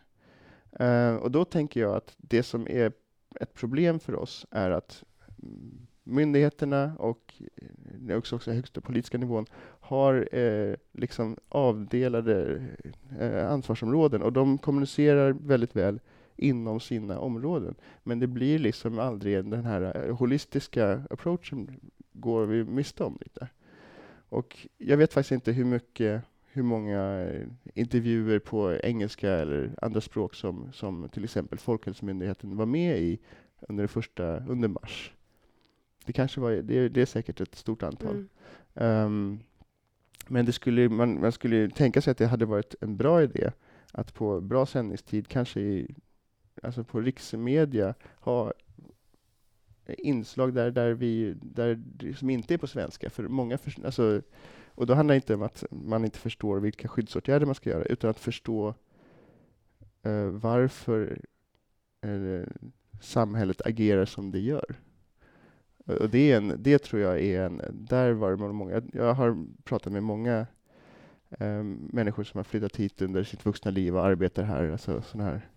Eh, 0.71 1.15
och 1.15 1.31
då 1.31 1.45
tänker 1.45 1.79
jag 1.79 1.95
att 1.95 2.15
det 2.17 2.43
som 2.43 2.67
är 2.67 2.91
ett 3.39 3.53
problem 3.53 3.99
för 3.99 4.15
oss 4.15 4.45
är 4.51 4.71
att 4.71 5.03
myndigheterna 6.03 6.95
och 6.99 7.33
eh, 8.07 8.17
också, 8.17 8.35
också 8.35 8.51
högsta 8.51 8.81
politiska 8.81 9.17
nivån 9.17 9.45
har 9.79 10.35
eh, 10.35 10.75
liksom 10.91 11.37
avdelade 11.49 12.63
eh, 13.19 13.51
ansvarsområden 13.51 14.21
och 14.21 14.33
de 14.33 14.57
kommunicerar 14.57 15.31
väldigt 15.31 15.75
väl 15.75 15.99
inom 16.37 16.79
sina 16.79 17.19
områden. 17.19 17.75
Men 18.03 18.19
det 18.19 18.27
blir 18.27 18.59
liksom 18.59 18.99
aldrig 18.99 19.45
den 19.45 19.65
här 19.65 20.07
eh, 20.07 20.15
holistiska 20.15 21.03
approachen 21.09 21.79
går 22.13 22.45
vi 22.45 22.63
miste 22.63 23.03
om 23.03 23.17
lite. 23.21 23.47
Och 24.29 24.67
jag 24.77 24.97
vet 24.97 25.13
faktiskt 25.13 25.31
inte 25.31 25.51
hur 25.51 25.65
mycket 25.65 26.23
hur 26.57 26.63
många 26.63 27.21
eh, 27.21 27.47
intervjuer 27.73 28.39
på 28.39 28.73
engelska 28.83 29.31
eller 29.31 29.71
andra 29.81 30.01
språk 30.01 30.35
som, 30.35 30.71
som 30.73 31.09
till 31.09 31.23
exempel 31.23 31.59
Folkhälsomyndigheten 31.59 32.57
var 32.57 32.65
med 32.65 32.99
i 32.99 33.19
under, 33.61 33.83
det 33.83 33.87
första, 33.87 34.45
under 34.45 34.67
mars. 34.67 35.13
Det 36.05 36.13
kanske 36.13 36.41
var, 36.41 36.51
det, 36.51 36.89
det 36.89 37.01
är 37.01 37.05
säkert 37.05 37.41
ett 37.41 37.55
stort 37.55 37.83
antal. 37.83 38.15
Mm. 38.15 38.27
Ehm, 38.75 39.39
men 40.27 40.45
det 40.45 40.51
skulle, 40.51 40.89
man, 40.89 41.21
man 41.21 41.31
skulle 41.31 41.69
tänka 41.69 42.01
sig 42.01 42.11
att 42.11 42.17
det 42.17 42.27
hade 42.27 42.45
varit 42.45 42.75
en 42.81 42.97
bra 42.97 43.23
idé 43.23 43.51
att 43.91 44.13
på 44.13 44.41
bra 44.41 44.65
sändningstid, 44.65 45.27
kanske 45.27 45.59
i, 45.59 45.95
alltså 46.63 46.83
på 46.83 46.99
riksmedia, 47.01 47.93
ha 48.19 48.53
inslag 49.87 50.53
där, 50.53 50.71
där 50.71 50.91
vi, 50.91 51.35
där, 51.41 51.79
som 52.15 52.29
inte 52.29 52.53
är 52.53 52.57
på 52.57 52.67
svenska. 52.67 53.09
För 53.09 53.23
många 53.23 53.57
för, 53.57 53.85
alltså, 53.85 54.21
och 54.67 54.85
då 54.85 54.93
handlar 54.93 55.13
det 55.13 55.17
inte 55.17 55.35
om 55.35 55.41
att 55.41 55.63
man 55.69 56.05
inte 56.05 56.19
förstår 56.19 56.59
vilka 56.59 56.87
skyddsåtgärder 56.87 57.45
man 57.45 57.55
ska 57.55 57.69
göra, 57.69 57.83
utan 57.83 58.09
att 58.09 58.19
förstå 58.19 58.73
eh, 60.03 60.25
varför 60.25 61.21
eh, 62.01 62.47
samhället 63.01 63.61
agerar 63.65 64.05
som 64.05 64.31
det 64.31 64.39
gör. 64.39 64.75
Och 65.85 66.09
det, 66.09 66.31
är 66.31 66.37
en, 66.37 66.53
det 66.57 66.79
tror 66.79 67.01
jag 67.01 67.21
är 67.21 67.41
en, 67.41 67.61
där 67.71 68.11
var 68.11 68.31
det 68.31 68.37
många, 68.37 68.81
jag 68.93 69.13
har 69.13 69.45
pratat 69.63 69.93
med 69.93 70.03
många 70.03 70.47
eh, 71.29 71.63
människor 71.63 72.23
som 72.23 72.37
har 72.37 72.43
flyttat 72.43 72.75
hit 72.75 73.01
under 73.01 73.23
sitt 73.23 73.45
vuxna 73.45 73.71
liv 73.71 73.95
och 73.95 74.05
arbetar 74.05 74.43
här, 74.43 74.71
alltså 74.71 75.01
sådana 75.01 75.29
här 75.29 75.49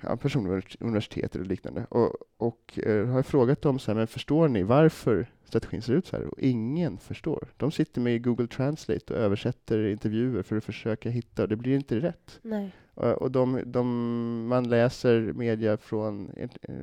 ja, 0.00 0.16
personer 0.16 0.64
universitet 0.80 1.34
och 1.34 1.46
liknande. 1.46 1.86
Och, 1.88 2.12
och 2.36 2.78
uh, 2.86 3.06
har 3.06 3.22
frågat 3.22 3.62
dem 3.62 3.78
så 3.78 3.90
här, 3.90 3.96
men 3.96 4.06
förstår 4.06 4.48
ni 4.48 4.62
varför 4.62 5.26
strategin 5.44 5.82
ser 5.82 5.92
ut 5.92 6.06
så 6.06 6.16
här? 6.16 6.24
Och 6.24 6.38
ingen 6.38 6.98
förstår. 6.98 7.48
De 7.56 7.70
sitter 7.70 8.00
med 8.00 8.24
Google 8.24 8.46
Translate 8.46 9.14
och 9.14 9.20
översätter 9.20 9.86
intervjuer 9.86 10.42
för 10.42 10.56
att 10.56 10.64
försöka 10.64 11.10
hitta, 11.10 11.42
och 11.42 11.48
det 11.48 11.56
blir 11.56 11.76
inte 11.76 12.00
rätt. 12.00 12.40
Nej. 12.42 12.70
Uh, 13.02 13.10
och 13.10 13.30
de, 13.30 13.62
de, 13.66 14.46
man 14.46 14.68
läser 14.68 15.20
media 15.20 15.76
från, 15.76 16.30
uh, 16.68 16.78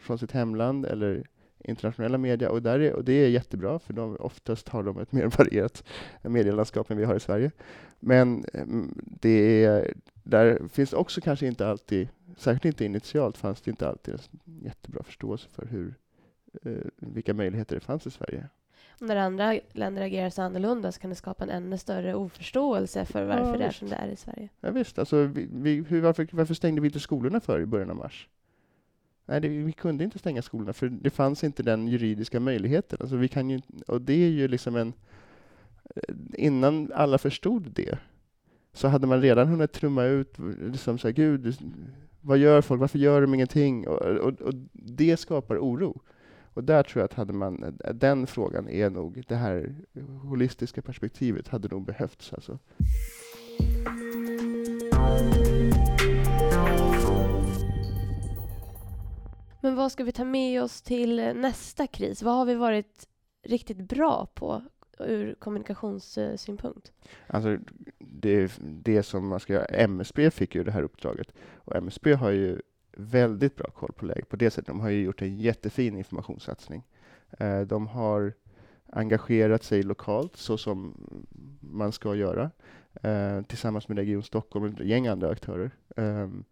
från 0.00 0.18
sitt 0.18 0.32
hemland 0.32 0.86
eller 0.86 1.26
internationella 1.58 2.18
media 2.18 2.50
och, 2.50 2.62
där 2.62 2.80
är, 2.80 2.92
och 2.92 3.04
det 3.04 3.12
är 3.12 3.28
jättebra 3.28 3.78
för 3.78 3.92
de, 3.92 4.16
oftast 4.16 4.68
har 4.68 4.82
de 4.82 4.98
ett 4.98 5.12
mer 5.12 5.26
varierat 5.38 5.84
medielandskap 6.22 6.90
än 6.90 6.96
vi 6.96 7.04
har 7.04 7.16
i 7.16 7.20
Sverige. 7.20 7.50
Men 8.00 8.44
mm, 8.52 8.94
det 9.20 9.64
är, 9.64 9.94
där 10.22 10.68
finns 10.68 10.92
också 10.92 11.20
kanske 11.20 11.46
inte 11.46 11.68
alltid, 11.68 12.08
särskilt 12.36 12.64
inte 12.64 12.84
initialt, 12.84 13.36
fanns 13.36 13.60
det 13.60 13.70
inte 13.70 13.88
alltid 13.88 14.14
en 14.14 14.20
jättebra 14.62 15.02
förståelse 15.02 15.48
för 15.48 15.66
hur, 15.66 15.94
eh, 16.62 16.86
vilka 16.96 17.34
möjligheter 17.34 17.74
det 17.74 17.80
fanns 17.80 18.06
i 18.06 18.10
Sverige. 18.10 18.48
när 18.98 19.16
andra 19.16 19.58
länder 19.72 20.02
agerar 20.02 20.30
så 20.30 20.42
annorlunda 20.42 20.92
så 20.92 21.00
kan 21.00 21.10
det 21.10 21.16
skapa 21.16 21.44
en 21.44 21.50
ännu 21.50 21.78
större 21.78 22.14
oförståelse 22.14 23.04
för 23.04 23.24
varför 23.24 23.52
ja, 23.52 23.58
det 23.58 23.64
är 23.64 23.70
som 23.70 23.88
det 23.88 23.96
är 23.96 24.08
i 24.08 24.16
Sverige. 24.16 24.48
Ja, 24.60 24.70
visst, 24.70 24.98
alltså, 24.98 25.22
vi, 25.22 25.48
vi, 25.52 25.84
hur, 25.88 26.00
varför, 26.00 26.28
varför 26.32 26.54
stängde 26.54 26.80
vi 26.80 26.88
inte 26.88 27.00
skolorna 27.00 27.40
för 27.40 27.60
i 27.60 27.66
början 27.66 27.90
av 27.90 27.96
mars? 27.96 28.28
Nej, 29.26 29.40
det, 29.40 29.48
vi 29.48 29.72
kunde 29.72 30.04
inte 30.04 30.18
stänga 30.18 30.42
skolorna 30.42 30.72
för 30.72 30.88
det 30.88 31.10
fanns 31.10 31.44
inte 31.44 31.62
den 31.62 31.88
juridiska 31.88 32.40
möjligheten. 32.40 32.98
Alltså, 33.00 33.16
vi 33.16 33.28
kan 33.28 33.50
ju, 33.50 33.60
och 33.86 34.02
det 34.02 34.24
är 34.24 34.28
ju 34.28 34.48
liksom 34.48 34.76
en... 34.76 34.92
Eh, 35.96 36.14
innan 36.32 36.92
alla 36.94 37.18
förstod 37.18 37.70
det 37.70 37.98
så 38.72 38.88
hade 38.88 39.06
man 39.06 39.22
redan 39.22 39.48
hunnit 39.48 39.72
trumma 39.72 40.04
ut 40.04 40.38
liksom 40.60 40.98
så 40.98 41.08
här, 41.08 41.12
Gud, 41.12 41.56
vad 42.20 42.38
gör 42.38 42.62
folk? 42.62 42.80
Varför 42.80 42.98
gör 42.98 43.20
de 43.20 43.34
ingenting? 43.34 43.88
Och, 43.88 44.02
och, 44.02 44.40
och, 44.40 44.54
det 44.72 45.16
skapar 45.16 45.58
oro. 45.58 46.00
Och 46.54 46.64
där 46.64 46.82
tror 46.82 47.00
jag 47.00 47.04
att 47.04 47.14
hade 47.14 47.32
man, 47.32 47.78
eh, 47.84 47.94
den 47.94 48.26
frågan 48.26 48.68
är 48.68 48.90
nog, 48.90 49.24
det 49.28 49.36
här 49.36 49.74
holistiska 50.22 50.82
perspektivet 50.82 51.48
hade 51.48 51.68
nog 51.68 51.84
behövts. 51.84 52.32
Alltså. 52.32 52.58
Men 59.66 59.76
vad 59.76 59.92
ska 59.92 60.04
vi 60.04 60.12
ta 60.12 60.24
med 60.24 60.62
oss 60.62 60.82
till 60.82 61.18
eh, 61.18 61.34
nästa 61.34 61.86
kris? 61.86 62.22
Vad 62.22 62.34
har 62.34 62.44
vi 62.44 62.54
varit 62.54 63.08
riktigt 63.42 63.78
bra 63.78 64.26
på 64.34 64.62
eh, 64.98 65.06
ur 65.06 65.34
kommunikationssynpunkt? 65.34 66.92
Alltså, 67.26 67.58
det, 67.98 68.52
det 68.60 69.02
som 69.02 69.28
man 69.28 69.40
ska 69.40 69.52
göra, 69.52 69.64
MSB 69.64 70.30
fick 70.30 70.54
ju 70.54 70.64
det 70.64 70.70
här 70.70 70.82
uppdraget 70.82 71.32
och 71.54 71.76
MSB 71.76 72.14
har 72.14 72.30
ju 72.30 72.60
väldigt 72.96 73.56
bra 73.56 73.70
koll 73.70 73.92
på 73.92 74.06
läget 74.06 74.28
på 74.28 74.36
det 74.36 74.50
sättet. 74.50 74.66
De 74.66 74.80
har 74.80 74.88
ju 74.88 75.02
gjort 75.02 75.22
en 75.22 75.36
jättefin 75.36 75.96
informationssatsning. 75.96 76.82
Eh, 77.38 77.60
de 77.60 77.86
har 77.86 78.32
engagerat 78.86 79.62
sig 79.62 79.82
lokalt 79.82 80.36
så 80.36 80.58
som 80.58 80.94
man 81.60 81.92
ska 81.92 82.14
göra 82.14 82.50
tillsammans 83.46 83.88
med 83.88 83.98
Region 83.98 84.22
Stockholm 84.22 84.64
och 84.64 84.80
ett 84.80 84.86
gäng 84.86 85.06
andra 85.06 85.28
aktörer. 85.28 85.70
Ehm, 85.96 86.44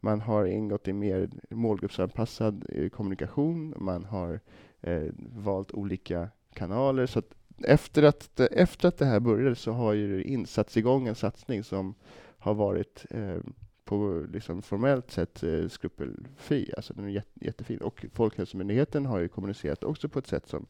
man 0.00 0.20
har 0.20 0.44
ingått 0.44 0.88
i 0.88 0.92
mer 0.92 1.30
målgruppsanpassad 1.50 2.66
eh, 2.68 2.88
kommunikation. 2.88 3.74
Man 3.76 4.04
har 4.04 4.40
eh, 4.80 5.06
valt 5.18 5.72
olika 5.72 6.28
kanaler. 6.54 7.06
Så 7.06 7.18
att 7.18 7.34
efter 7.64 8.02
att, 8.02 8.40
efter 8.40 8.88
att 8.88 8.98
det 8.98 9.04
här 9.04 9.20
började 9.20 9.54
så 9.54 9.72
har 9.72 9.92
ju 9.92 10.22
insatts 10.22 10.76
igång 10.76 11.08
en 11.08 11.14
satsning 11.14 11.64
som 11.64 11.94
har 12.38 12.54
varit 12.54 13.06
eh, 13.10 13.38
på 13.84 14.26
liksom 14.32 14.62
formellt 14.62 15.10
sett 15.10 15.42
eh, 15.42 15.68
skrupelfri. 15.68 16.72
Alltså 16.76 16.94
den 16.94 17.04
är 17.04 17.08
jätte, 17.08 17.44
jättefin. 17.46 17.78
Och 17.78 18.06
Folkhälsomyndigheten 18.12 19.06
har 19.06 19.18
ju 19.18 19.28
kommunicerat 19.28 19.84
också 19.84 20.08
på 20.08 20.18
ett 20.18 20.26
sätt 20.26 20.48
som 20.48 20.66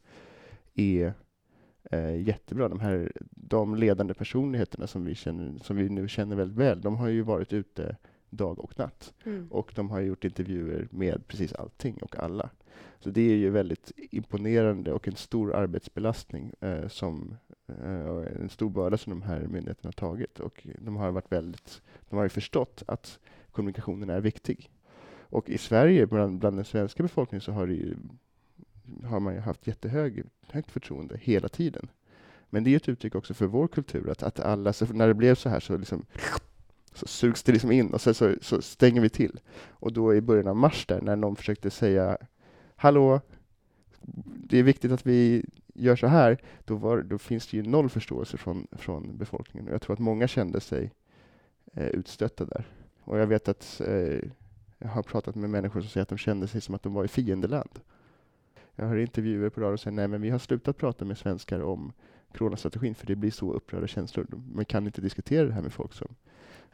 är 0.73 1.13
eh, 1.91 2.21
jättebra. 2.21 2.69
De 2.69 2.79
här 2.79 3.11
de 3.51 3.75
ledande 3.75 4.13
personligheterna 4.13 4.87
som 4.87 5.05
vi, 5.05 5.15
känner, 5.15 5.57
som 5.63 5.75
vi 5.75 5.89
nu 5.89 6.07
känner 6.07 6.35
väldigt 6.35 6.57
väl, 6.57 6.81
de 6.81 6.95
har 6.95 7.07
ju 7.07 7.21
varit 7.21 7.53
ute 7.53 7.97
dag 8.31 8.59
och 8.59 8.79
natt. 8.79 9.13
Mm. 9.25 9.47
Och 9.51 9.71
de 9.75 9.89
har 9.89 10.01
gjort 10.01 10.25
intervjuer 10.25 10.87
med 10.91 11.27
precis 11.27 11.53
allting 11.53 11.97
och 12.01 12.19
alla. 12.19 12.49
Så 12.99 13.09
det 13.09 13.21
är 13.21 13.35
ju 13.35 13.49
väldigt 13.49 13.91
imponerande 13.97 14.93
och 14.93 15.07
en 15.07 15.15
stor 15.15 15.55
arbetsbelastning 15.55 16.53
eh, 16.59 16.87
som 16.87 17.37
eh, 17.67 18.41
en 18.41 18.49
stor 18.49 18.69
börda 18.69 18.97
som 18.97 19.09
de 19.09 19.21
här 19.21 19.39
myndigheterna 19.39 19.87
har 19.87 19.91
tagit. 19.91 20.39
Och 20.39 20.67
de 20.79 20.95
har 20.95 21.11
varit 21.11 21.31
väldigt, 21.31 21.81
de 22.09 22.15
har 22.15 22.23
ju 22.23 22.29
förstått 22.29 22.83
att 22.87 23.19
kommunikationen 23.51 24.09
är 24.09 24.21
viktig. 24.21 24.69
Och 25.31 25.49
i 25.49 25.57
Sverige, 25.57 26.07
bland, 26.07 26.39
bland 26.39 26.57
den 26.57 26.65
svenska 26.65 27.03
befolkningen, 27.03 27.41
så 27.41 27.51
har, 27.51 27.67
ju, 27.67 27.95
har 29.03 29.19
man 29.19 29.33
ju 29.33 29.39
haft 29.39 29.67
jättehögt 29.67 30.71
förtroende 30.71 31.17
hela 31.21 31.47
tiden. 31.47 31.89
Men 32.49 32.63
det 32.63 32.69
är 32.69 32.75
ett 32.75 32.89
uttryck 32.89 33.15
också 33.15 33.33
för 33.33 33.45
vår 33.45 33.67
kultur, 33.67 34.09
att, 34.09 34.23
att 34.23 34.39
alla, 34.39 34.73
när 34.93 35.07
det 35.07 35.13
blev 35.13 35.35
så 35.35 35.49
här 35.49 35.59
så 35.59 35.77
liksom 35.77 36.05
så 37.01 37.07
sugs 37.07 37.43
det 37.43 37.51
liksom 37.51 37.71
in 37.71 37.93
och 37.93 38.01
sen 38.01 38.13
så, 38.13 38.35
så, 38.41 38.61
stänger 38.61 39.01
vi 39.01 39.09
till. 39.09 39.39
Och 39.69 39.93
då 39.93 40.15
i 40.15 40.21
början 40.21 40.47
av 40.47 40.55
mars 40.55 40.85
där, 40.85 41.01
när 41.01 41.15
någon 41.15 41.35
försökte 41.35 41.69
säga 41.69 42.17
hallå, 42.75 43.21
det 44.25 44.57
är 44.57 44.63
viktigt 44.63 44.91
att 44.91 45.05
vi 45.05 45.45
gör 45.73 45.95
så 45.95 46.07
här, 46.07 46.37
då, 46.65 46.75
var, 46.75 47.01
då 47.01 47.17
finns 47.17 47.47
det 47.47 47.57
ju 47.57 47.63
noll 47.63 47.89
förståelse 47.89 48.37
från, 48.37 48.67
från 48.71 49.17
befolkningen. 49.17 49.67
Och 49.67 49.73
jag 49.73 49.81
tror 49.81 49.93
att 49.93 49.99
många 49.99 50.27
kände 50.27 50.59
sig 50.59 50.91
eh, 51.73 51.87
utstötta 51.87 52.45
där. 52.45 52.65
Och 53.03 53.19
jag 53.19 53.27
vet 53.27 53.47
att 53.47 53.81
eh, 53.85 54.19
jag 54.77 54.89
har 54.89 55.03
pratat 55.03 55.35
med 55.35 55.49
människor 55.49 55.81
som 55.81 55.89
säger 55.89 56.01
att 56.01 56.09
de 56.09 56.17
kände 56.17 56.47
sig 56.47 56.61
som 56.61 56.75
att 56.75 56.83
de 56.83 56.93
var 56.93 57.05
i 57.05 57.07
fiendeland. 57.07 57.79
Jag 58.75 58.85
har 58.85 58.95
intervjuer 58.95 59.49
på 59.49 59.61
radio 59.61 59.73
och 59.73 59.79
säger 59.79 59.95
nej, 59.95 60.07
men 60.07 60.21
vi 60.21 60.29
har 60.29 60.39
slutat 60.39 60.77
prata 60.77 61.05
med 61.05 61.17
svenskar 61.17 61.61
om 61.61 61.93
coronastrategin 62.37 62.95
för 62.95 63.07
det 63.07 63.15
blir 63.15 63.31
så 63.31 63.53
upprörda 63.53 63.87
känslor. 63.87 64.27
Man 64.53 64.65
kan 64.65 64.85
inte 64.85 65.01
diskutera 65.01 65.47
det 65.47 65.53
här 65.53 65.61
med 65.61 65.73
folk 65.73 65.93
som... 65.93 66.15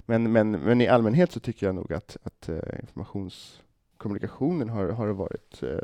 Men, 0.09 0.31
men, 0.31 0.51
men 0.51 0.81
i 0.81 0.87
allmänhet 0.87 1.31
så 1.31 1.39
tycker 1.39 1.65
jag 1.65 1.75
nog 1.75 1.93
att, 1.93 2.17
att 2.23 2.49
uh, 2.49 2.59
informationskommunikationen 2.79 4.69
har, 4.69 4.89
har 4.89 5.07
varit 5.07 5.63
uh, 5.63 5.79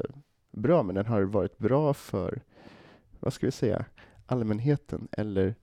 bra, 0.52 0.84
men 0.84 0.96
den 0.96 1.06
har 1.06 1.22
varit 1.22 1.58
bra 1.58 1.94
för, 1.94 2.42
vad 3.20 3.34
ska 3.34 3.48
vi 3.48 3.52
säga, 3.52 3.86
allmänheten 4.26 5.08
eller 5.12 5.56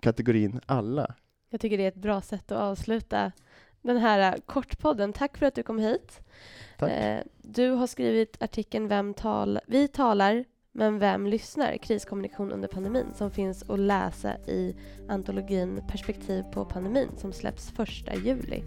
kategorin 0.00 0.60
alla. 0.66 1.14
Jag 1.50 1.60
tycker 1.60 1.78
det 1.78 1.84
är 1.84 1.88
ett 1.88 1.94
bra 1.94 2.20
sätt 2.20 2.52
att 2.52 2.58
avsluta 2.58 3.32
den 3.82 3.96
här 3.96 4.38
kortpodden. 4.46 5.12
Tack 5.12 5.36
för 5.38 5.46
att 5.46 5.54
du 5.54 5.62
kom 5.62 5.78
hit. 5.78 6.20
Tack. 6.78 6.90
Eh, 6.90 7.22
du 7.36 7.70
har 7.70 7.86
skrivit 7.86 8.42
artikeln 8.42 8.88
Vem 8.88 9.14
tal 9.14 9.58
Vi 9.66 9.88
talar, 9.88 10.44
men 10.72 10.98
vem 10.98 11.26
lyssnar? 11.26 11.76
Kriskommunikation 11.76 12.52
under 12.52 12.68
pandemin 12.68 13.06
som 13.14 13.30
finns 13.30 13.70
att 13.70 13.78
läsa 13.78 14.36
i 14.36 14.76
antologin 15.08 15.82
Perspektiv 15.88 16.42
på 16.42 16.64
pandemin 16.64 17.08
som 17.16 17.32
släpps 17.32 17.72
1 17.78 17.88
juli. 18.24 18.62